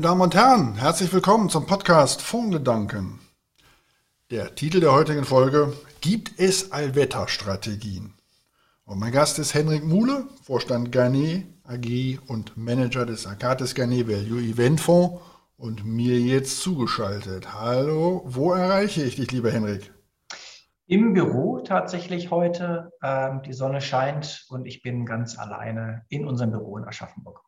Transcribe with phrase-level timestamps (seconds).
[0.00, 0.76] Meine Damen und Herren.
[0.76, 3.18] Herzlich willkommen zum Podcast Fondgedanken.
[4.30, 8.14] Der Titel der heutigen Folge Gibt es Allwetterstrategien?
[8.86, 14.40] Und mein Gast ist Henrik Muhle, Vorstand Garnet AG und Manager des Akates Garnet Value
[14.40, 15.20] Event Fonds
[15.58, 17.52] und mir jetzt zugeschaltet.
[17.52, 19.92] Hallo, wo erreiche ich dich, lieber Henrik?
[20.86, 22.90] Im Büro tatsächlich heute.
[23.02, 27.42] Ähm, die Sonne scheint und ich bin ganz alleine in unserem Büro in Aschaffenburg.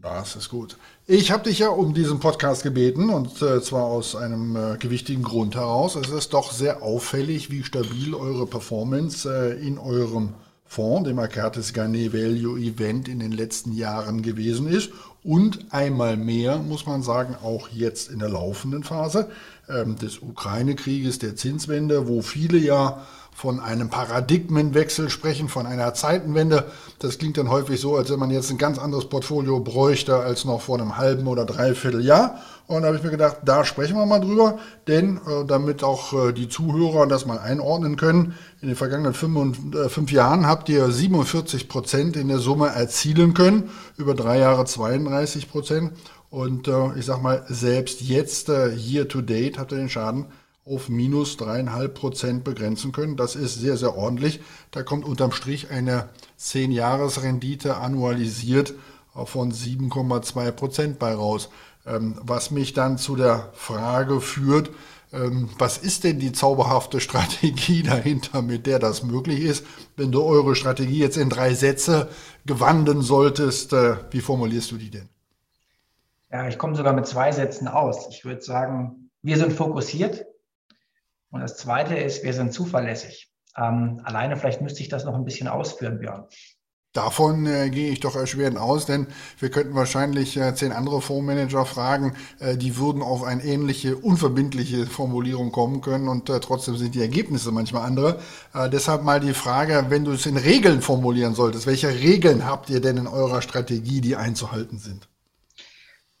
[0.00, 0.76] Das ist gut.
[1.08, 5.24] Ich habe dich ja um diesen Podcast gebeten und äh, zwar aus einem äh, gewichtigen
[5.24, 5.96] Grund heraus.
[5.96, 10.34] Es ist doch sehr auffällig, wie stabil eure Performance äh, in eurem
[10.66, 14.90] Fonds, dem Akatis Garnet Value Event, in den letzten Jahren gewesen ist.
[15.24, 19.28] Und einmal mehr, muss man sagen, auch jetzt in der laufenden Phase
[19.68, 23.04] ähm, des Ukraine-Krieges, der Zinswende, wo viele ja
[23.38, 26.64] von einem Paradigmenwechsel sprechen, von einer Zeitenwende.
[26.98, 30.44] Das klingt dann häufig so, als wenn man jetzt ein ganz anderes Portfolio bräuchte als
[30.44, 32.40] noch vor einem halben oder dreiviertel Jahr.
[32.66, 36.12] Und da habe ich mir gedacht, da sprechen wir mal drüber, denn äh, damit auch
[36.14, 40.44] äh, die Zuhörer das mal einordnen können, in den vergangenen fünf, und, äh, fünf Jahren
[40.44, 45.92] habt ihr 47 Prozent in der Summe erzielen können, über drei Jahre 32 Prozent.
[46.28, 50.26] Und äh, ich sag mal, selbst jetzt, äh, year to date, habt ihr den Schaden
[50.68, 53.16] auf minus dreieinhalb Prozent begrenzen können.
[53.16, 54.40] Das ist sehr, sehr ordentlich.
[54.70, 58.74] Da kommt unterm Strich eine 10-Jahres-Rendite annualisiert
[59.24, 61.48] von 7,2 Prozent bei raus.
[61.86, 64.70] Ähm, was mich dann zu der Frage führt,
[65.12, 69.64] ähm, was ist denn die zauberhafte Strategie dahinter, mit der das möglich ist?
[69.96, 72.08] Wenn du eure Strategie jetzt in drei Sätze
[72.46, 75.08] gewanden solltest, äh, wie formulierst du die denn?
[76.30, 78.08] Ja, ich komme sogar mit zwei Sätzen aus.
[78.10, 80.26] Ich würde sagen, wir sind fokussiert,
[81.30, 83.30] und das Zweite ist, wir sind zuverlässig.
[83.56, 86.26] Ähm, alleine vielleicht müsste ich das noch ein bisschen ausführen, Björn.
[86.94, 89.08] Davon äh, gehe ich doch erschwerend aus, denn
[89.38, 94.86] wir könnten wahrscheinlich äh, zehn andere Fondsmanager fragen, äh, die würden auf eine ähnliche unverbindliche
[94.86, 98.20] Formulierung kommen können und äh, trotzdem sind die Ergebnisse manchmal andere.
[98.54, 102.70] Äh, deshalb mal die Frage, wenn du es in Regeln formulieren solltest, welche Regeln habt
[102.70, 105.08] ihr denn in eurer Strategie, die einzuhalten sind?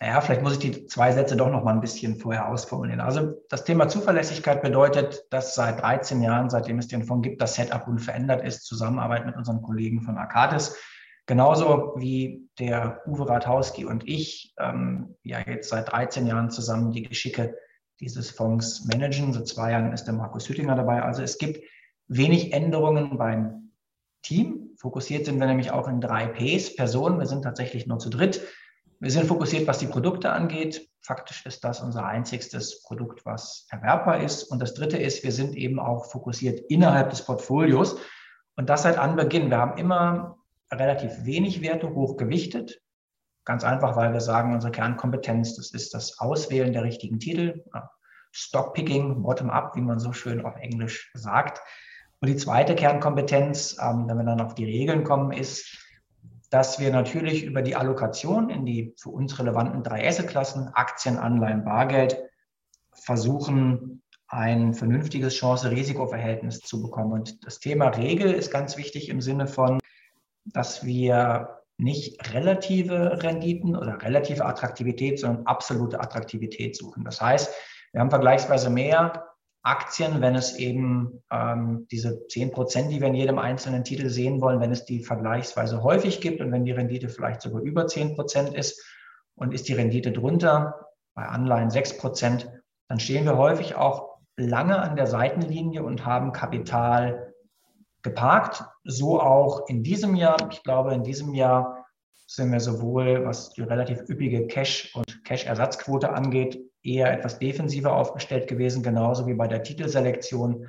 [0.00, 3.00] Naja, vielleicht muss ich die zwei Sätze doch noch mal ein bisschen vorher ausformulieren.
[3.00, 7.56] Also das Thema Zuverlässigkeit bedeutet, dass seit 13 Jahren, seitdem es den Fonds gibt, das
[7.56, 10.76] Setup unverändert ist, Zusammenarbeit mit unseren Kollegen von Arcadis.
[11.26, 17.02] Genauso wie der Uwe Rathauski und ich ähm, ja jetzt seit 13 Jahren zusammen die
[17.02, 17.56] Geschicke
[18.00, 19.32] dieses Fonds managen.
[19.32, 21.02] Seit zwei Jahren ist der Markus Hüttinger dabei.
[21.02, 21.60] Also es gibt
[22.06, 23.72] wenig Änderungen beim
[24.22, 24.70] Team.
[24.78, 27.18] Fokussiert sind wir nämlich auch in drei Ps, Personen.
[27.18, 28.40] Wir sind tatsächlich nur zu dritt.
[29.00, 30.88] Wir sind fokussiert, was die Produkte angeht.
[31.00, 34.42] Faktisch ist das unser einzigstes Produkt, was erwerbbar ist.
[34.44, 37.96] Und das dritte ist, wir sind eben auch fokussiert innerhalb des Portfolios.
[38.56, 39.50] Und das seit Anbeginn.
[39.50, 40.36] Wir haben immer
[40.72, 42.80] relativ wenig Werte hochgewichtet.
[43.44, 47.64] Ganz einfach, weil wir sagen, unsere Kernkompetenz, das ist das Auswählen der richtigen Titel.
[48.32, 51.60] Stockpicking, bottom-up, wie man so schön auf Englisch sagt.
[52.20, 55.87] Und die zweite Kernkompetenz, ähm, wenn wir dann auf die Regeln kommen, ist,
[56.50, 61.64] dass wir natürlich über die Allokation in die für uns relevanten drei Asset-Klassen, Aktien, Anleihen,
[61.64, 62.18] Bargeld,
[62.92, 67.12] versuchen, ein vernünftiges Chance-Risiko-Verhältnis zu bekommen.
[67.12, 69.78] Und das Thema Regel ist ganz wichtig im Sinne von,
[70.44, 77.04] dass wir nicht relative Renditen oder relative Attraktivität, sondern absolute Attraktivität suchen.
[77.04, 77.54] Das heißt,
[77.92, 79.27] wir haben vergleichsweise mehr
[79.68, 84.40] Aktien, wenn es eben ähm, diese 10 Prozent, die wir in jedem einzelnen Titel sehen
[84.40, 88.14] wollen, wenn es die vergleichsweise häufig gibt und wenn die Rendite vielleicht sogar über 10
[88.14, 88.82] Prozent ist
[89.34, 92.50] und ist die Rendite drunter, bei Anleihen 6 Prozent,
[92.88, 97.34] dann stehen wir häufig auch lange an der Seitenlinie und haben Kapital
[98.02, 98.64] geparkt.
[98.84, 100.36] So auch in diesem Jahr.
[100.50, 101.84] Ich glaube, in diesem Jahr
[102.26, 106.58] sind wir sowohl, was die relativ üppige Cash- und Cash-Ersatzquote angeht,
[106.94, 110.68] eher etwas defensiver aufgestellt gewesen, genauso wie bei der Titelselektion.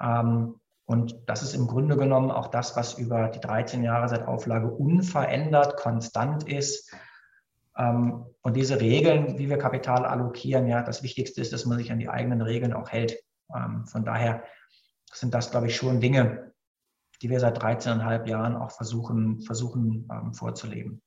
[0.00, 4.26] Ähm, und das ist im Grunde genommen auch das, was über die 13 Jahre seit
[4.26, 6.94] Auflage unverändert, konstant ist.
[7.76, 11.92] Ähm, und diese Regeln, wie wir Kapital allokieren, ja, das Wichtigste ist, dass man sich
[11.92, 13.18] an die eigenen Regeln auch hält.
[13.54, 14.42] Ähm, von daher
[15.12, 16.52] sind das, glaube ich, schon Dinge,
[17.20, 21.02] die wir seit 13,5 Jahren auch versuchen, versuchen vorzuleben.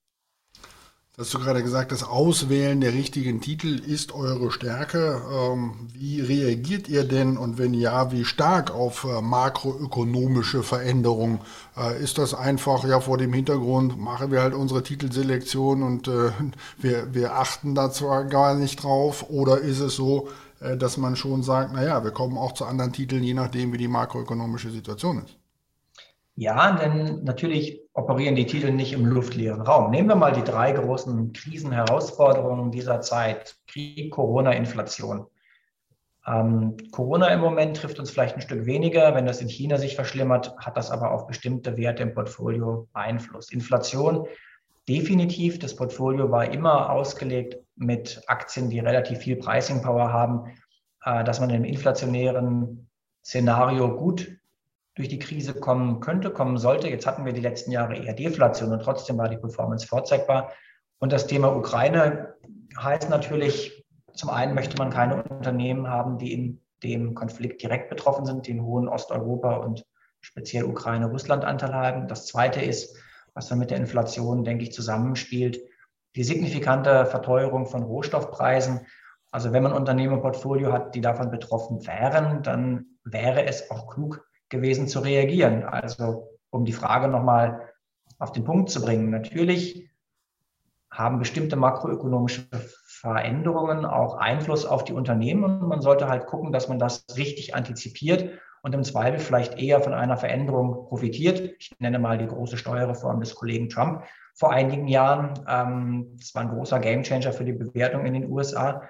[1.18, 5.22] Hast du gerade gesagt, das Auswählen der richtigen Titel ist eure Stärke.
[5.30, 11.42] Ähm, wie reagiert ihr denn und wenn ja, wie stark auf äh, makroökonomische Veränderungen?
[11.76, 16.32] Äh, ist das einfach ja vor dem Hintergrund, machen wir halt unsere Titelselektion und äh,
[16.78, 20.30] wir, wir achten da zwar gar nicht drauf oder ist es so,
[20.78, 23.88] dass man schon sagt, naja, wir kommen auch zu anderen Titeln, je nachdem, wie die
[23.88, 25.41] makroökonomische Situation ist?
[26.42, 29.92] Ja, denn natürlich operieren die Titel nicht im luftleeren Raum.
[29.92, 33.58] Nehmen wir mal die drei großen Krisenherausforderungen dieser Zeit.
[33.68, 35.28] Krieg, Corona, Inflation.
[36.26, 39.14] Ähm, Corona im Moment trifft uns vielleicht ein Stück weniger.
[39.14, 43.52] Wenn das in China sich verschlimmert, hat das aber auf bestimmte Werte im Portfolio Einfluss.
[43.52, 44.26] Inflation
[44.90, 45.60] definitiv.
[45.60, 50.52] Das Portfolio war immer ausgelegt mit Aktien, die relativ viel Pricing Power haben,
[51.06, 52.90] äh, dass man im inflationären
[53.24, 54.41] Szenario gut
[54.96, 56.90] durch die Krise kommen könnte, kommen sollte.
[56.90, 60.52] Jetzt hatten wir die letzten Jahre eher Deflation und trotzdem war die Performance vorzeigbar.
[61.00, 62.36] Und das Thema Ukraine
[62.78, 68.26] heißt natürlich, zum einen möchte man keine Unternehmen haben, die in dem Konflikt direkt betroffen
[68.26, 69.86] sind, die in hohen Osteuropa und
[70.20, 72.08] speziell Ukraine-Russland-Anteil haben.
[72.08, 72.98] Das zweite ist,
[73.34, 75.60] was dann mit der Inflation, denke ich, zusammenspielt,
[76.16, 78.82] die signifikante Verteuerung von Rohstoffpreisen.
[79.32, 83.88] Also wenn man Unternehmen im Portfolio hat, die davon betroffen wären, dann wäre es auch
[83.88, 85.64] klug, gewesen zu reagieren.
[85.64, 87.70] Also um die Frage nochmal
[88.20, 89.10] auf den Punkt zu bringen.
[89.10, 89.90] Natürlich
[90.92, 92.46] haben bestimmte makroökonomische
[92.86, 97.56] Veränderungen auch Einfluss auf die Unternehmen und man sollte halt gucken, dass man das richtig
[97.56, 98.30] antizipiert
[98.62, 101.56] und im Zweifel vielleicht eher von einer Veränderung profitiert.
[101.58, 104.04] Ich nenne mal die große Steuerreform des Kollegen Trump
[104.36, 105.34] vor einigen Jahren.
[105.48, 108.84] Ähm, das war ein großer Gamechanger für die Bewertung in den USA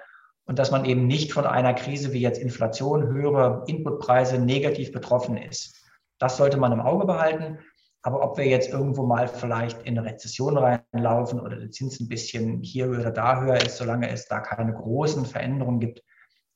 [0.46, 5.36] und dass man eben nicht von einer Krise wie jetzt Inflation, höhere Inputpreise negativ betroffen
[5.36, 5.82] ist.
[6.18, 7.58] Das sollte man im Auge behalten.
[8.04, 12.08] Aber ob wir jetzt irgendwo mal vielleicht in eine Rezession reinlaufen oder der Zins ein
[12.08, 16.02] bisschen hier oder da höher ist, solange es da keine großen Veränderungen gibt,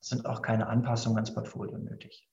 [0.00, 2.28] sind auch keine Anpassungen ans Portfolio nötig.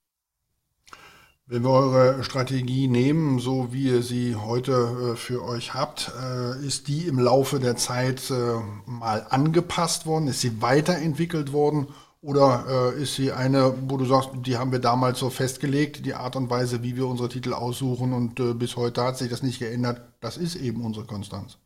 [1.45, 6.65] Wenn wir eure Strategie nehmen, so wie ihr sie heute äh, für euch habt, äh,
[6.65, 10.27] ist die im Laufe der Zeit äh, mal angepasst worden?
[10.27, 11.87] Ist sie weiterentwickelt worden?
[12.21, 16.37] Oder ist sie eine, wo du sagst, die haben wir damals so festgelegt, die Art
[16.37, 20.01] und Weise, wie wir unsere Titel aussuchen und bis heute hat sich das nicht geändert?
[20.21, 21.57] Das ist eben unsere Konstanz.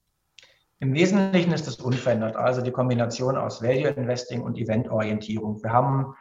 [0.80, 5.62] Im Wesentlichen ist es unverändert, also die Kombination aus Value Investing und Eventorientierung.
[5.62, 6.16] Wir haben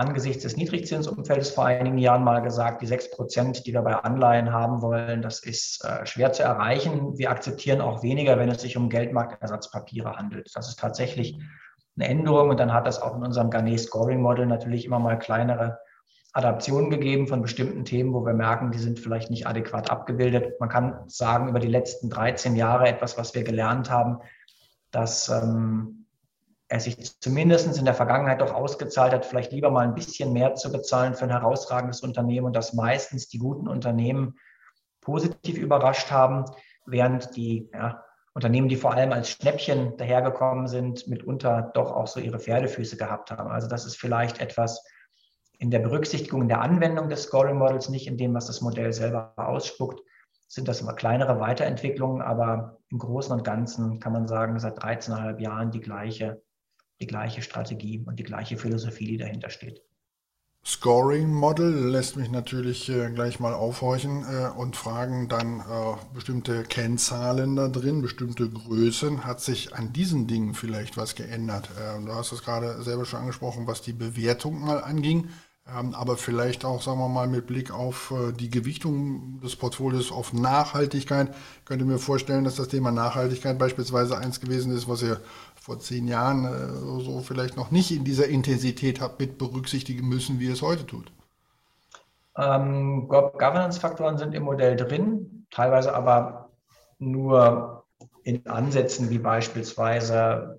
[0.00, 4.52] angesichts des Niedrigzinsumfeldes vor einigen Jahren mal gesagt, die sechs Prozent, die wir bei Anleihen
[4.52, 7.18] haben wollen, das ist äh, schwer zu erreichen.
[7.18, 10.50] Wir akzeptieren auch weniger, wenn es sich um Geldmarktersatzpapiere handelt.
[10.54, 11.38] Das ist tatsächlich
[11.96, 15.18] eine Änderung und dann hat das auch in unserem Garnet Scoring Model natürlich immer mal
[15.18, 15.78] kleinere
[16.32, 20.60] Adaptionen gegeben von bestimmten Themen, wo wir merken, die sind vielleicht nicht adäquat abgebildet.
[20.60, 24.18] Man kann sagen, über die letzten 13 Jahre etwas, was wir gelernt haben,
[24.92, 25.99] dass ähm,
[26.70, 30.54] es sich zumindest in der Vergangenheit doch ausgezahlt hat, vielleicht lieber mal ein bisschen mehr
[30.54, 34.38] zu bezahlen für ein herausragendes Unternehmen und dass meistens die guten Unternehmen
[35.00, 36.44] positiv überrascht haben,
[36.86, 42.20] während die ja, Unternehmen, die vor allem als Schnäppchen dahergekommen sind, mitunter doch auch so
[42.20, 43.50] ihre Pferdefüße gehabt haben.
[43.50, 44.84] Also das ist vielleicht etwas
[45.58, 49.32] in der Berücksichtigung der Anwendung des Scoring Models, nicht in dem, was das Modell selber
[49.36, 50.00] ausspuckt,
[50.46, 55.40] sind das immer kleinere Weiterentwicklungen, aber im Großen und Ganzen kann man sagen, seit 13,5
[55.40, 56.40] Jahren die gleiche
[57.00, 59.82] die gleiche Strategie und die gleiche Philosophie, die dahinter steht.
[60.62, 65.62] Scoring Model lässt mich natürlich äh, gleich mal aufhorchen äh, und fragen dann äh,
[66.12, 69.24] bestimmte Kennzahlen da drin, bestimmte Größen.
[69.24, 71.70] Hat sich an diesen Dingen vielleicht was geändert?
[71.78, 75.30] Äh, du hast es gerade selber schon angesprochen, was die Bewertung mal anging,
[75.66, 80.10] ähm, aber vielleicht auch, sagen wir mal, mit Blick auf äh, die Gewichtung des Portfolios
[80.10, 81.34] auf Nachhaltigkeit.
[81.64, 85.20] Könnte mir vorstellen, dass das Thema Nachhaltigkeit beispielsweise eins gewesen ist, was ihr
[85.60, 90.40] vor zehn Jahren äh, so vielleicht noch nicht in dieser Intensität habt mit berücksichtigen müssen,
[90.40, 91.12] wie es heute tut?
[92.36, 96.50] Ähm, Governance-Faktoren sind im Modell drin, teilweise aber
[96.98, 97.84] nur
[98.24, 100.58] in Ansätzen wie beispielsweise,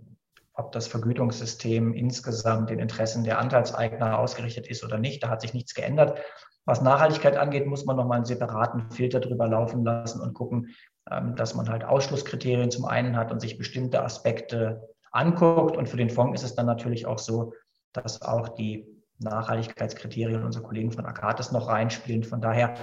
[0.53, 5.23] ob das Vergütungssystem insgesamt den Interessen der Anteilseigner ausgerichtet ist oder nicht.
[5.23, 6.19] Da hat sich nichts geändert.
[6.65, 10.69] Was Nachhaltigkeit angeht, muss man nochmal einen separaten Filter drüber laufen lassen und gucken,
[11.09, 15.77] ähm, dass man halt Ausschlusskriterien zum einen hat und sich bestimmte Aspekte anguckt.
[15.77, 17.53] Und für den Fonds ist es dann natürlich auch so,
[17.93, 18.87] dass auch die
[19.19, 22.23] Nachhaltigkeitskriterien unserer Kollegen von Akatis noch reinspielen.
[22.23, 22.75] Von daher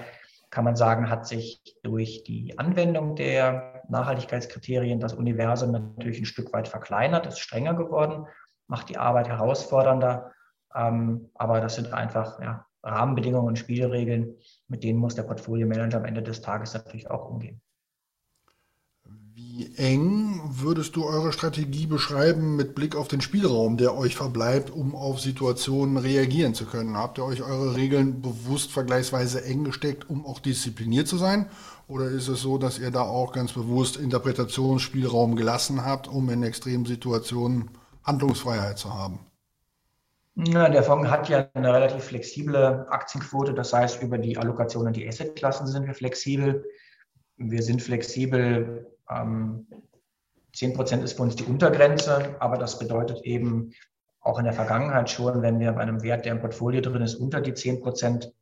[0.51, 6.53] kann man sagen, hat sich durch die Anwendung der Nachhaltigkeitskriterien das Universum natürlich ein Stück
[6.53, 8.27] weit verkleinert, ist strenger geworden,
[8.67, 10.33] macht die Arbeit herausfordernder.
[10.75, 14.37] Ähm, aber das sind einfach ja, Rahmenbedingungen und Spielregeln,
[14.69, 17.61] mit denen muss der Portfolio-Manager am Ende des Tages natürlich auch umgehen.
[19.41, 24.71] Wie eng würdest du eure Strategie beschreiben mit Blick auf den Spielraum, der euch verbleibt,
[24.71, 26.97] um auf Situationen reagieren zu können?
[26.97, 31.47] Habt ihr euch eure Regeln bewusst vergleichsweise eng gesteckt, um auch diszipliniert zu sein?
[31.87, 36.43] Oder ist es so, dass ihr da auch ganz bewusst Interpretationsspielraum gelassen habt, um in
[36.43, 37.71] extremen Situationen
[38.03, 39.21] Handlungsfreiheit zu haben?
[40.35, 43.55] Ja, der Fonds hat ja eine relativ flexible Aktienquote.
[43.55, 46.65] Das heißt, über die Allokation in die Assetklassen sind wir flexibel.
[47.37, 48.98] Wir sind flexibel.
[49.11, 49.67] Ähm,
[50.55, 53.73] 10 Prozent ist für uns die Untergrenze, aber das bedeutet eben
[54.21, 57.15] auch in der Vergangenheit schon, wenn wir bei einem Wert, der im Portfolio drin ist,
[57.15, 58.33] unter die 10 Prozent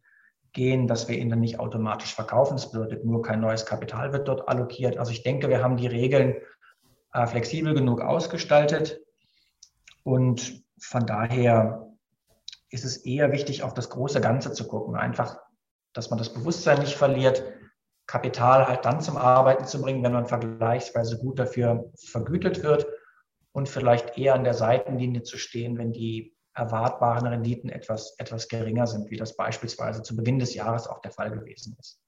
[0.52, 2.56] gehen, dass wir ihn dann nicht automatisch verkaufen.
[2.56, 4.96] Das bedeutet nur, kein neues Kapital wird dort allokiert.
[4.96, 6.36] Also ich denke, wir haben die Regeln
[7.12, 9.00] äh, flexibel genug ausgestaltet
[10.02, 11.86] und von daher
[12.70, 14.96] ist es eher wichtig, auf das große Ganze zu gucken.
[14.96, 15.38] Einfach,
[15.92, 17.44] dass man das Bewusstsein nicht verliert,
[18.06, 22.86] Kapital halt dann zum Arbeiten zu bringen, wenn man vergleichsweise gut dafür vergütet wird
[23.52, 28.86] und vielleicht eher an der Seitenlinie zu stehen, wenn die erwartbaren Renditen etwas, etwas geringer
[28.86, 32.00] sind, wie das beispielsweise zu Beginn des Jahres auch der Fall gewesen ist.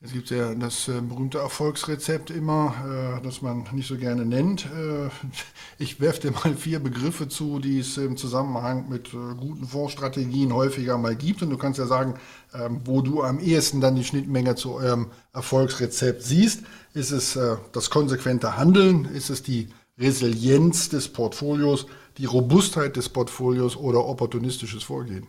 [0.00, 4.66] Es gibt ja das äh, berühmte Erfolgsrezept immer, äh, das man nicht so gerne nennt.
[4.66, 5.08] Äh,
[5.80, 10.98] ich werfe dir mal vier Begriffe zu, die es im Zusammenhang mit guten Fondsstrategien häufiger
[10.98, 11.42] mal gibt.
[11.42, 12.14] Und du kannst ja sagen,
[12.54, 16.62] ähm, wo du am ehesten dann die Schnittmenge zu eurem Erfolgsrezept siehst.
[16.94, 17.38] Ist es
[17.72, 19.04] das konsequente Handeln?
[19.04, 21.86] Ist es die Resilienz des Portfolios,
[22.16, 25.26] die Robustheit des Portfolios oder opportunistisches Vorgehen?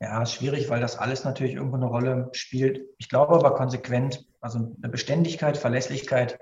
[0.00, 2.86] Ja, ist schwierig, weil das alles natürlich irgendwo eine Rolle spielt.
[2.98, 6.38] Ich glaube aber konsequent, also eine Beständigkeit, Verlässlichkeit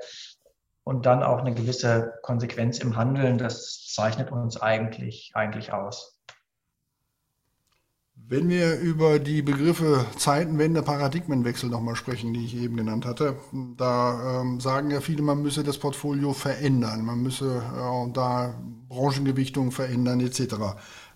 [0.84, 6.16] und dann auch eine gewisse Konsequenz im Handeln, das zeichnet uns eigentlich, eigentlich aus.
[8.28, 13.36] Wenn wir über die Begriffe Zeitenwende, Paradigmenwechsel nochmal sprechen, die ich eben genannt hatte,
[13.76, 19.70] da ähm, sagen ja viele, man müsse das Portfolio verändern, man müsse äh, da Branchengewichtungen
[19.70, 20.54] verändern etc.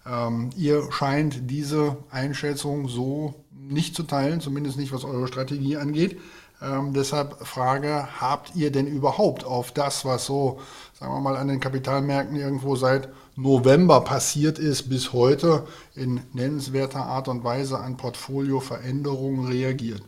[0.06, 6.20] Ähm, ihr scheint diese Einschätzung so nicht zu teilen, zumindest nicht was eure Strategie angeht.
[6.62, 10.60] Ähm, deshalb Frage, habt ihr denn überhaupt auf das, was so,
[10.92, 17.04] sagen wir mal, an den Kapitalmärkten irgendwo seit November passiert ist, bis heute in nennenswerter
[17.04, 20.02] Art und Weise an Portfolioveränderungen reagiert?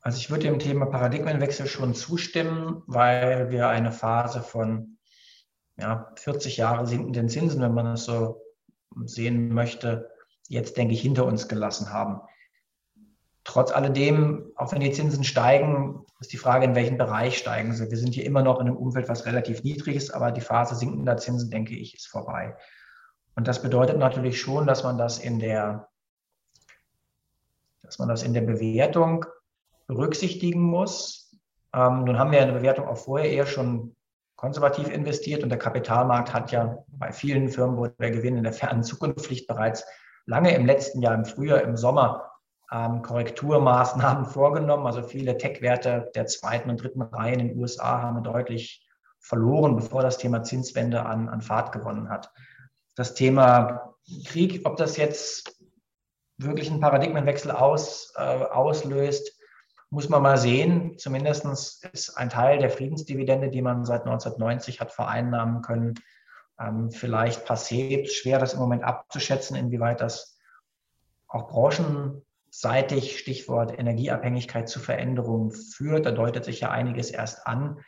[0.00, 4.95] Also ich würde dem Thema Paradigmenwechsel schon zustimmen, weil wir eine Phase von
[5.76, 8.42] ja, 40 Jahre sinkenden Zinsen, wenn man es so
[9.04, 10.10] sehen möchte,
[10.48, 12.20] jetzt, denke ich, hinter uns gelassen haben.
[13.44, 17.90] Trotz alledem, auch wenn die Zinsen steigen, ist die Frage, in welchem Bereich steigen sie.
[17.90, 20.74] Wir sind hier immer noch in einem Umfeld, was relativ niedrig ist, aber die Phase
[20.74, 22.56] sinkender Zinsen, denke ich, ist vorbei.
[23.34, 25.88] Und das bedeutet natürlich schon, dass man das in der,
[27.82, 29.26] dass man das in der Bewertung
[29.86, 31.38] berücksichtigen muss.
[31.74, 33.94] Ähm, nun haben wir eine Bewertung auch vorher eher schon
[34.36, 38.52] konservativ investiert und der Kapitalmarkt hat ja bei vielen Firmen, wo der Gewinn in der
[38.52, 39.84] fernen Zukunft bereits
[40.26, 42.30] lange im letzten Jahr, im Frühjahr, im Sommer
[42.70, 44.86] ähm, Korrekturmaßnahmen vorgenommen.
[44.86, 48.86] Also viele Tech-Werte der zweiten und dritten Reihe in den USA haben deutlich
[49.20, 52.30] verloren, bevor das Thema Zinswende an, an Fahrt gewonnen hat.
[52.94, 53.94] Das Thema
[54.26, 55.60] Krieg, ob das jetzt
[56.38, 59.32] wirklich einen Paradigmenwechsel aus, äh, auslöst,
[59.90, 60.98] muss man mal sehen.
[60.98, 61.44] Zumindest
[61.92, 65.94] ist ein Teil der Friedensdividende, die man seit 1990 hat vereinnahmen können,
[66.58, 68.08] ähm, vielleicht passé.
[68.08, 70.38] Schwer, das im Moment abzuschätzen, inwieweit das
[71.28, 76.06] auch branchenseitig, Stichwort Energieabhängigkeit zu Veränderungen führt.
[76.06, 77.80] Da deutet sich ja einiges erst an.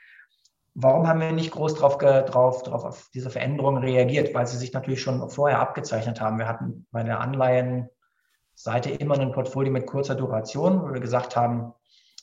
[0.74, 4.32] Warum haben wir nicht groß drauf, drauf, drauf auf diese Veränderungen reagiert?
[4.34, 6.38] Weil sie sich natürlich schon vorher abgezeichnet haben.
[6.38, 11.72] Wir hatten bei der Anleihenseite immer ein Portfolio mit kurzer Duration, wo wir gesagt haben,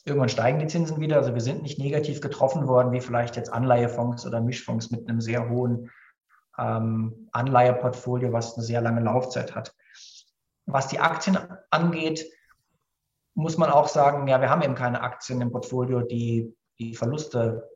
[0.06, 1.16] Irgendwann steigen die Zinsen wieder.
[1.16, 5.20] Also wir sind nicht negativ getroffen worden, wie vielleicht jetzt Anleihefonds oder Mischfonds mit einem
[5.20, 5.90] sehr hohen
[6.56, 9.74] ähm, Anleiheportfolio, was eine sehr lange Laufzeit hat.
[10.64, 11.36] Was die Aktien
[11.70, 12.24] angeht,
[13.34, 17.68] muss man auch sagen, ja, wir haben eben keine Aktien im Portfolio, die die Verluste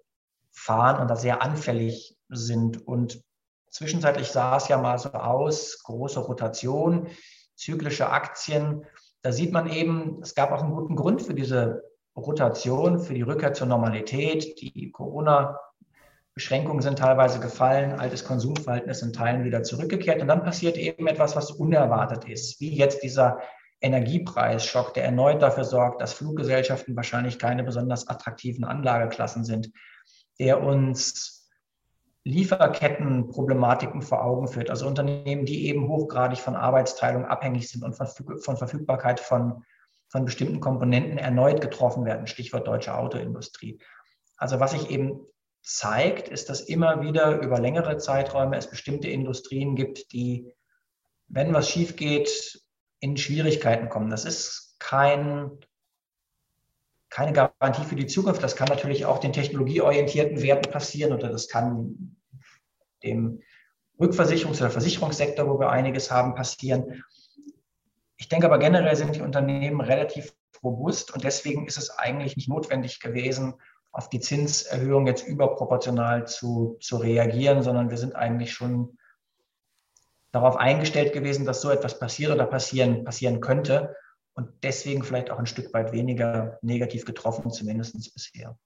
[0.52, 2.86] fahren und da sehr anfällig sind.
[2.86, 3.24] Und
[3.70, 7.08] zwischenzeitlich sah es ja mal so aus, große Rotation,
[7.56, 8.86] zyklische Aktien.
[9.22, 13.22] Da sieht man eben, es gab auch einen guten Grund für diese Rotation für die
[13.22, 14.60] Rückkehr zur Normalität.
[14.60, 20.20] Die Corona-Beschränkungen sind teilweise gefallen, altes Konsumverhalten ist in Teilen wieder zurückgekehrt.
[20.20, 23.38] Und dann passiert eben etwas, was unerwartet ist, wie jetzt dieser
[23.80, 29.70] Energiepreisschock, der erneut dafür sorgt, dass Fluggesellschaften wahrscheinlich keine besonders attraktiven Anlageklassen sind,
[30.38, 31.48] der uns
[32.24, 34.68] Lieferkettenproblematiken vor Augen führt.
[34.68, 39.64] Also Unternehmen, die eben hochgradig von Arbeitsteilung abhängig sind und von Verfügbarkeit von
[40.10, 43.78] von bestimmten Komponenten erneut getroffen werden, Stichwort deutsche Autoindustrie.
[44.36, 45.20] Also was sich eben
[45.62, 50.52] zeigt, ist, dass immer wieder über längere Zeiträume es bestimmte Industrien gibt, die,
[51.28, 52.60] wenn was schief geht,
[52.98, 54.10] in Schwierigkeiten kommen.
[54.10, 55.58] Das ist kein,
[57.08, 58.42] keine Garantie für die Zukunft.
[58.42, 62.16] Das kann natürlich auch den technologieorientierten Werten passieren oder das kann
[63.02, 63.42] dem
[63.98, 67.04] Rückversicherungs- oder Versicherungssektor, wo wir einiges haben, passieren.
[68.20, 72.50] Ich denke aber generell sind die Unternehmen relativ robust und deswegen ist es eigentlich nicht
[72.50, 73.54] notwendig gewesen,
[73.92, 78.98] auf die Zinserhöhung jetzt überproportional zu, zu reagieren, sondern wir sind eigentlich schon
[80.32, 83.96] darauf eingestellt gewesen, dass so etwas passiert oder passieren, passieren könnte
[84.34, 88.56] und deswegen vielleicht auch ein Stück weit weniger negativ getroffen, zumindest bisher.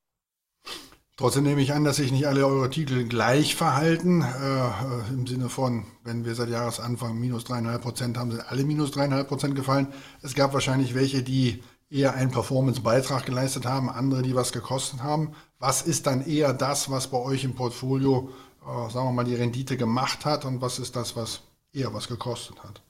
[1.16, 4.23] Trotzdem nehme ich an, dass sich nicht alle eure Titel gleich verhalten.
[4.23, 8.90] Äh, Im Sinne von, wenn wir seit Jahresanfang minus dreieinhalb Prozent haben, sind alle minus
[8.90, 9.87] dreieinhalb Prozent gefallen.
[10.23, 15.37] Es gab wahrscheinlich welche, die eher einen Performance-Beitrag geleistet haben, andere, die was gekostet haben.
[15.61, 18.30] Was ist dann eher das, was bei euch im Portfolio,
[18.62, 21.42] äh, sagen wir mal, die Rendite gemacht hat und was ist das, was
[21.73, 22.83] eher was gekostet hat?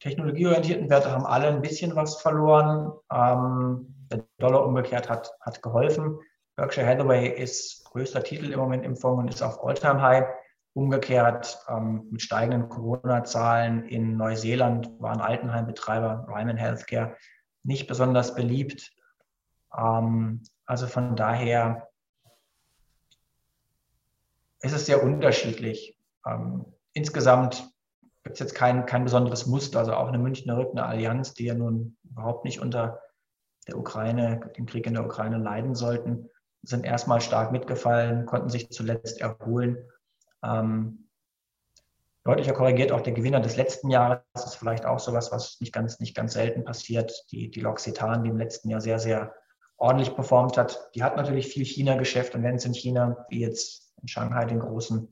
[0.00, 2.90] Technologieorientierten Werte haben alle ein bisschen was verloren.
[3.12, 6.18] Ähm, der Dollar umgekehrt hat, hat geholfen.
[6.60, 10.26] Berkshire Hathaway ist größter Titel im Moment im Fonds und ist auf All-Time-High.
[10.74, 17.16] Umgekehrt ähm, mit steigenden Corona-Zahlen in Neuseeland waren Altenheimbetreiber Ryman Healthcare
[17.62, 18.92] nicht besonders beliebt.
[19.74, 21.88] Ähm, also von daher
[24.60, 25.96] ist es sehr unterschiedlich.
[26.26, 27.72] Ähm, insgesamt
[28.22, 29.78] gibt es jetzt kein, kein besonderes Muster.
[29.78, 33.00] Also auch eine Münchner Rück, Allianz, die ja nun überhaupt nicht unter
[33.66, 36.28] der Ukraine, dem Krieg in der Ukraine leiden sollten,
[36.62, 39.78] sind erstmal stark mitgefallen, konnten sich zuletzt erholen.
[40.44, 41.08] Ähm,
[42.24, 44.20] deutlicher korrigiert auch der Gewinner des letzten Jahres.
[44.34, 47.12] Das ist vielleicht auch sowas, was nicht ganz, nicht ganz selten passiert.
[47.30, 49.34] Die, die L'Occitane, die im letzten Jahr sehr, sehr
[49.76, 50.90] ordentlich performt hat.
[50.94, 54.60] Die hat natürlich viel China-Geschäft und wenn es in China, wie jetzt in Shanghai, den
[54.60, 55.08] großen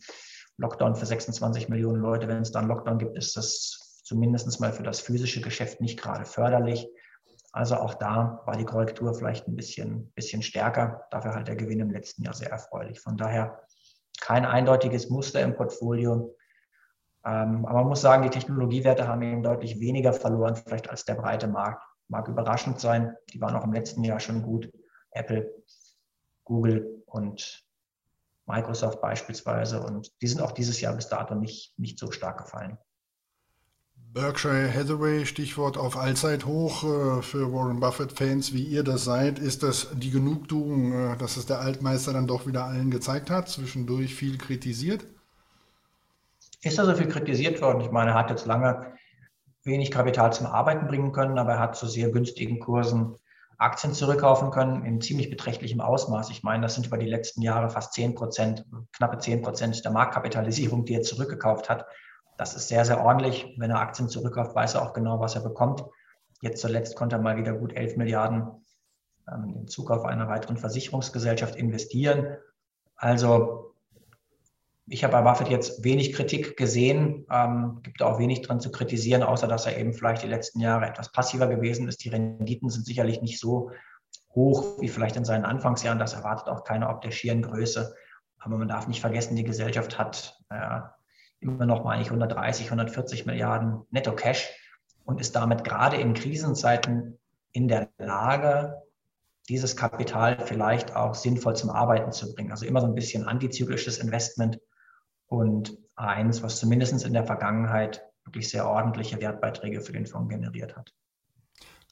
[0.58, 4.82] Lockdown für 26 Millionen Leute, wenn es dann Lockdown gibt, ist das zumindest mal für
[4.82, 6.88] das physische Geschäft nicht gerade förderlich.
[7.52, 11.06] Also auch da war die Korrektur vielleicht ein bisschen, bisschen stärker.
[11.10, 13.00] Dafür halt der Gewinn im letzten Jahr sehr erfreulich.
[13.00, 13.62] Von daher
[14.20, 16.36] kein eindeutiges Muster im Portfolio.
[17.24, 21.14] Ähm, aber man muss sagen, die Technologiewerte haben eben deutlich weniger verloren, vielleicht als der
[21.14, 21.82] breite Markt.
[22.08, 23.14] Mag überraschend sein.
[23.32, 24.70] Die waren auch im letzten Jahr schon gut.
[25.10, 25.50] Apple,
[26.44, 27.64] Google und
[28.46, 29.82] Microsoft beispielsweise.
[29.82, 32.78] Und die sind auch dieses Jahr bis dato nicht, nicht so stark gefallen.
[34.14, 39.38] Berkshire Hathaway, Stichwort auf Allzeithoch äh, für Warren Buffett-Fans, wie ihr das seid.
[39.38, 43.48] Ist das die Genugtuung, äh, dass es der Altmeister dann doch wieder allen gezeigt hat?
[43.48, 45.04] Zwischendurch viel kritisiert?
[46.62, 47.82] Ist er so viel kritisiert worden?
[47.82, 48.94] Ich meine, er hat jetzt lange
[49.64, 53.14] wenig Kapital zum Arbeiten bringen können, aber er hat zu sehr günstigen Kursen
[53.58, 56.30] Aktien zurückkaufen können in ziemlich beträchtlichem Ausmaß.
[56.30, 59.90] Ich meine, das sind über die letzten Jahre fast 10 Prozent, knappe 10 Prozent der
[59.90, 61.84] Marktkapitalisierung, die er zurückgekauft hat.
[62.38, 63.54] Das ist sehr, sehr ordentlich.
[63.58, 65.84] Wenn er Aktien zurückkauft, weiß er auch genau, was er bekommt.
[66.40, 68.64] Jetzt zuletzt konnte er mal wieder gut 11 Milliarden
[69.30, 72.36] ähm, im Zukauf einer weiteren Versicherungsgesellschaft investieren.
[72.94, 73.74] Also
[74.86, 79.24] ich habe bei Buffett jetzt wenig Kritik gesehen, ähm, gibt auch wenig dran zu kritisieren,
[79.24, 82.04] außer dass er eben vielleicht die letzten Jahre etwas passiver gewesen ist.
[82.04, 83.72] Die Renditen sind sicherlich nicht so
[84.32, 85.98] hoch wie vielleicht in seinen Anfangsjahren.
[85.98, 87.96] Das erwartet auch keiner ob der schieren Größe.
[88.38, 90.94] Aber man darf nicht vergessen, die Gesellschaft hat naja,
[91.40, 94.48] immer noch mal eigentlich 130, 140 Milliarden Netto Cash
[95.04, 97.18] und ist damit gerade in Krisenzeiten
[97.52, 98.82] in der Lage,
[99.48, 102.50] dieses Kapital vielleicht auch sinnvoll zum Arbeiten zu bringen.
[102.50, 104.60] Also immer so ein bisschen antizyklisches Investment
[105.26, 110.76] und eins, was zumindest in der Vergangenheit wirklich sehr ordentliche Wertbeiträge für den Fonds generiert
[110.76, 110.92] hat.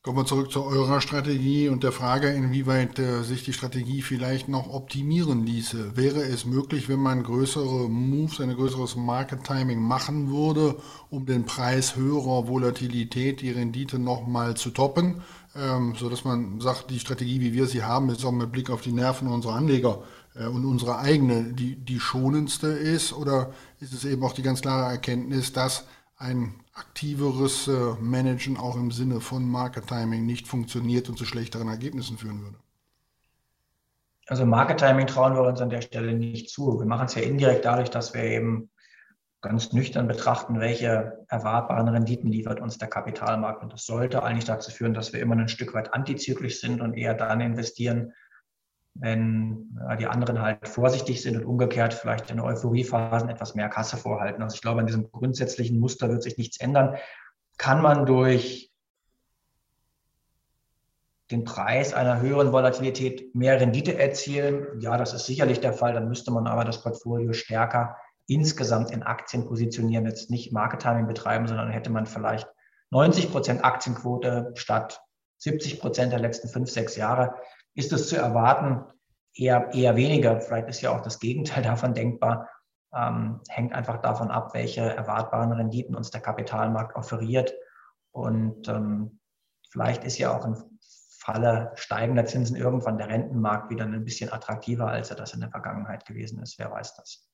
[0.06, 4.48] Kommen wir zurück zu eurer Strategie und der Frage, inwieweit äh, sich die Strategie vielleicht
[4.48, 5.96] noch optimieren ließe.
[5.96, 10.76] Wäre es möglich, wenn man größere Moves, ein größeres Market Timing machen würde,
[11.10, 15.22] um den Preis höherer Volatilität, die Rendite nochmal zu toppen,
[15.56, 18.82] ähm, sodass man sagt, die Strategie, wie wir sie haben, ist auch mit Blick auf
[18.82, 20.04] die Nerven unserer Anleger
[20.36, 23.12] äh, und unsere eigene, die, die schonendste ist?
[23.12, 25.84] Oder ist es eben auch die ganz klare Erkenntnis, dass
[26.16, 31.68] ein aktiveres äh, Managen auch im Sinne von Market Timing nicht funktioniert und zu schlechteren
[31.68, 32.58] Ergebnissen führen würde?
[34.26, 36.80] Also Market Timing trauen wir uns an der Stelle nicht zu.
[36.80, 38.70] Wir machen es ja indirekt dadurch, dass wir eben
[39.40, 43.62] ganz nüchtern betrachten, welche erwartbaren Renditen liefert uns der Kapitalmarkt.
[43.62, 46.94] Und das sollte eigentlich dazu führen, dass wir immer ein Stück weit antizyklisch sind und
[46.94, 48.12] eher dann investieren,
[49.00, 53.96] wenn ja, die anderen halt vorsichtig sind und umgekehrt vielleicht in Euphoriephasen etwas mehr Kasse
[53.96, 54.42] vorhalten.
[54.42, 56.96] Also ich glaube, an diesem grundsätzlichen Muster wird sich nichts ändern.
[57.58, 58.72] Kann man durch
[61.30, 64.80] den Preis einer höheren Volatilität mehr Rendite erzielen?
[64.80, 65.92] Ja, das ist sicherlich der Fall.
[65.92, 67.96] Dann müsste man aber das Portfolio stärker
[68.28, 72.48] insgesamt in Aktien positionieren, jetzt nicht Market Timing betreiben, sondern hätte man vielleicht
[72.90, 75.00] 90 Prozent Aktienquote statt
[75.38, 77.34] 70 Prozent der letzten fünf, sechs Jahre
[77.76, 78.84] ist es zu erwarten,
[79.34, 80.40] eher, eher weniger.
[80.40, 82.48] Vielleicht ist ja auch das Gegenteil davon denkbar.
[82.94, 87.54] ähm, hängt einfach davon ab, welche erwartbaren Renditen uns der Kapitalmarkt offeriert.
[88.10, 89.20] Und ähm,
[89.70, 90.56] vielleicht ist ja auch im
[91.18, 95.50] Falle steigender Zinsen irgendwann der Rentenmarkt wieder ein bisschen attraktiver, als er das in der
[95.50, 96.58] Vergangenheit gewesen ist.
[96.58, 97.28] Wer weiß das.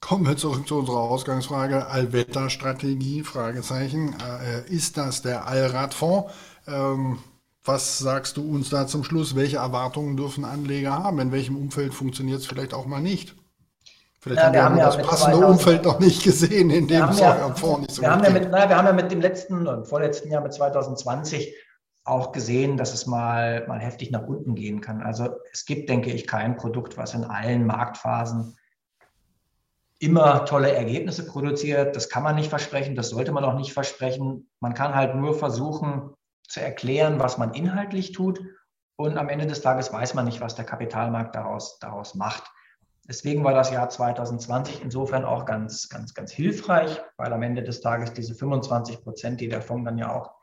[0.00, 1.86] Kommen wir zurück zu unserer Ausgangsfrage.
[1.86, 4.14] Allwetterstrategie, Fragezeichen.
[4.20, 6.32] Äh, ist das der Allradfonds?
[6.66, 7.18] Ähm,
[7.64, 9.36] was sagst du uns da zum Schluss?
[9.36, 11.18] Welche Erwartungen dürfen Anleger haben?
[11.18, 13.36] In welchem Umfeld funktioniert es vielleicht auch mal nicht?
[14.20, 17.04] Vielleicht ja, wir haben, wir ja das passende 2000, Umfeld noch nicht gesehen, in dem
[17.04, 19.20] es ja, Fonds nicht so wir haben ja mit, naja, Wir haben ja mit dem
[19.20, 21.54] letzten und vorletzten Jahr mit 2020
[22.04, 25.02] auch gesehen, dass es mal, mal heftig nach unten gehen kann.
[25.02, 28.56] Also es gibt, denke ich, kein Produkt, was in allen Marktphasen
[30.00, 31.94] immer tolle Ergebnisse produziert.
[31.94, 34.48] Das kann man nicht versprechen, das sollte man auch nicht versprechen.
[34.58, 36.14] Man kann halt nur versuchen
[36.48, 38.40] zu erklären, was man inhaltlich tut.
[38.96, 42.50] Und am Ende des Tages weiß man nicht, was der Kapitalmarkt daraus, daraus macht.
[43.06, 47.80] Deswegen war das Jahr 2020 insofern auch ganz, ganz, ganz hilfreich, weil am Ende des
[47.80, 50.34] Tages diese 25 Prozent, die der Fonds dann ja auch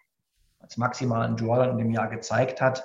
[0.59, 2.83] als maximalen Drawdown in dem Jahr gezeigt hat,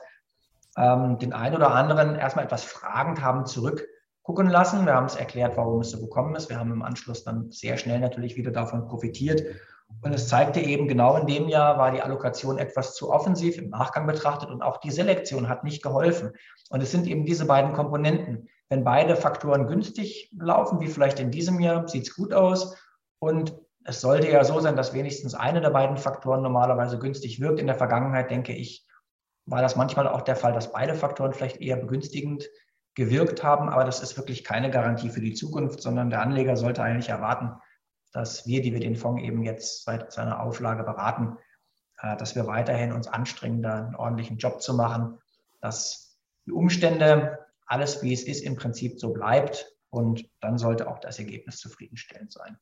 [0.77, 4.85] ähm, den einen oder anderen erstmal etwas fragend haben zurückgucken lassen.
[4.85, 6.51] Wir haben es erklärt, warum es so gekommen ist.
[6.51, 9.43] Wir haben im Anschluss dann sehr schnell natürlich wieder davon profitiert.
[10.03, 13.71] Und es zeigte eben, genau in dem Jahr war die Allokation etwas zu offensiv im
[13.71, 16.33] Nachgang betrachtet und auch die Selektion hat nicht geholfen.
[16.71, 18.49] Und es sind eben diese beiden Komponenten.
[18.71, 22.77] Wenn beide Faktoren günstig laufen, wie vielleicht in diesem Jahr, sieht es gut aus.
[23.19, 27.61] Und es sollte ja so sein, dass wenigstens eine der beiden Faktoren normalerweise günstig wirkt.
[27.61, 28.87] In der Vergangenheit, denke ich,
[29.47, 32.49] war das manchmal auch der Fall, dass beide Faktoren vielleicht eher begünstigend
[32.95, 33.69] gewirkt haben.
[33.69, 37.53] Aber das ist wirklich keine Garantie für die Zukunft, sondern der Anleger sollte eigentlich erwarten,
[38.13, 41.39] dass wir, die wir den Fonds eben jetzt seit seiner Auflage beraten,
[42.01, 45.19] äh, dass wir weiterhin uns anstrengen, da einen ordentlichen Job zu machen,
[45.61, 49.67] dass die Umstände alles, wie es ist, im Prinzip so bleibt.
[49.91, 52.57] Und dann sollte auch das Ergebnis zufriedenstellend sein.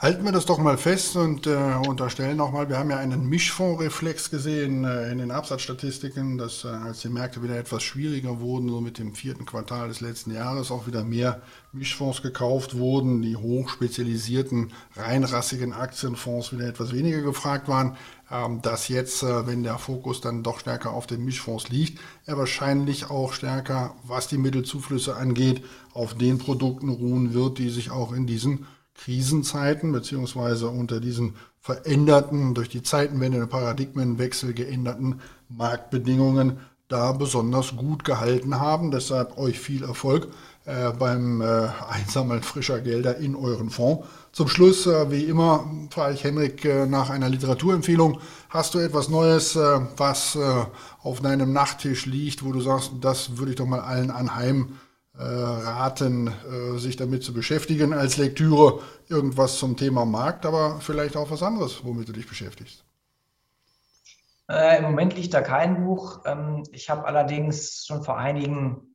[0.00, 4.30] Halten wir das doch mal fest und äh, unterstellen nochmal, wir haben ja einen Mischfondsreflex
[4.30, 8.80] gesehen äh, in den Absatzstatistiken, dass äh, als die Märkte wieder etwas schwieriger wurden, so
[8.80, 14.72] mit dem vierten Quartal des letzten Jahres auch wieder mehr Mischfonds gekauft wurden, die hochspezialisierten,
[14.96, 17.98] reinrassigen Aktienfonds wieder etwas weniger gefragt waren,
[18.30, 22.38] ähm, dass jetzt, äh, wenn der Fokus dann doch stärker auf den Mischfonds liegt, er
[22.38, 28.14] wahrscheinlich auch stärker, was die Mittelzuflüsse angeht, auf den Produkten ruhen wird, die sich auch
[28.14, 28.64] in diesen
[29.04, 36.58] Krisenzeiten beziehungsweise unter diesen veränderten, durch die Zeitenwende, Paradigmenwechsel geänderten Marktbedingungen
[36.88, 38.90] da besonders gut gehalten haben.
[38.90, 40.28] Deshalb euch viel Erfolg
[40.66, 44.06] äh, beim äh, Einsammeln frischer Gelder in euren Fonds.
[44.32, 48.20] Zum Schluss, äh, wie immer, frage ich Henrik äh, nach einer Literaturempfehlung.
[48.48, 50.64] Hast du etwas Neues, äh, was äh,
[51.02, 54.89] auf deinem Nachttisch liegt, wo du sagst, das würde ich doch mal allen anheim äh,
[55.22, 58.80] raten, äh, sich damit zu beschäftigen als Lektüre.
[59.08, 62.84] Irgendwas zum Thema Markt, aber vielleicht auch was anderes, womit du dich beschäftigst.
[64.48, 66.22] Äh, Im Moment liegt da kein Buch.
[66.26, 68.89] Ähm, ich habe allerdings schon vor einigen,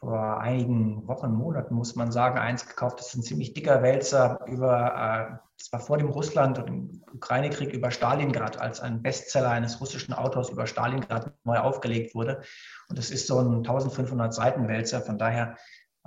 [0.00, 2.98] vor einigen Wochen, Monaten, muss man sagen, eins gekauft.
[2.98, 7.90] Das ist ein ziemlich dicker Wälzer über, das war vor dem Russland- und Ukraine-Krieg über
[7.90, 12.40] Stalingrad, als ein Bestseller eines russischen Autors über Stalingrad neu aufgelegt wurde.
[12.88, 15.02] Und das ist so ein 1500 Seiten Wälzer.
[15.02, 15.56] Von daher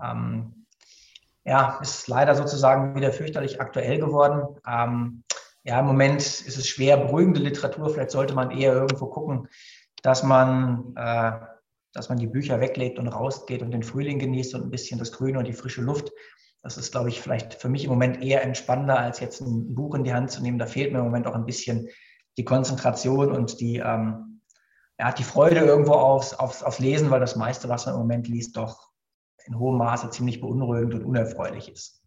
[0.04, 0.66] ähm,
[1.46, 4.58] ja, ist leider sozusagen wieder fürchterlich aktuell geworden.
[4.68, 5.24] Ähm,
[5.64, 7.90] ja, im Moment ist es schwer, beruhigende Literatur.
[7.92, 9.48] Vielleicht sollte man eher irgendwo gucken,
[10.02, 11.32] dass man, äh,
[11.94, 15.12] dass man die Bücher weglegt und rausgeht und den Frühling genießt und ein bisschen das
[15.12, 16.12] Grüne und die frische Luft.
[16.62, 19.96] Das ist, glaube ich, vielleicht für mich im Moment eher entspannender, als jetzt ein Buch
[19.96, 20.60] in die Hand zu nehmen.
[20.60, 21.90] Da fehlt mir im Moment auch ein bisschen
[22.38, 24.42] die Konzentration und die, ähm,
[25.00, 28.28] hat die Freude irgendwo aufs, aufs, aufs Lesen, weil das meiste, was man im Moment
[28.28, 28.90] liest, doch
[29.46, 32.03] in hohem Maße ziemlich beunruhigend und unerfreulich ist.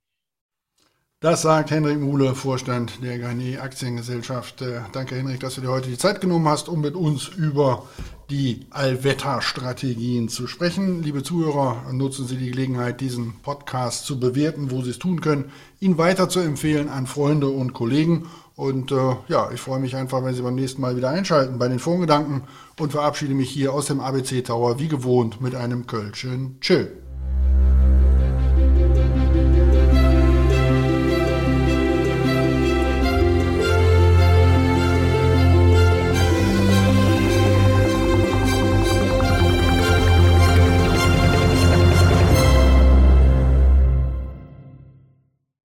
[1.21, 4.61] Das sagt Henrik Muhle, Vorstand der Garnier Aktiengesellschaft.
[4.61, 7.85] Äh, danke, Henrik, dass du dir heute die Zeit genommen hast, um mit uns über
[8.29, 11.03] die Allwetterstrategien zu sprechen.
[11.03, 15.51] Liebe Zuhörer, nutzen Sie die Gelegenheit, diesen Podcast zu bewerten, wo Sie es tun können,
[15.81, 20.23] ihn weiter zu empfehlen an Freunde und Kollegen und äh, ja, ich freue mich einfach,
[20.23, 22.43] wenn Sie beim nächsten Mal wieder einschalten bei den Fondsgedanken
[22.79, 27.06] und verabschiede mich hier aus dem ABC Tower wie gewohnt mit einem Kölschen Chill.